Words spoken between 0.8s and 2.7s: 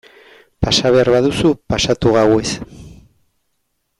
behar baduzu pasatu gauez...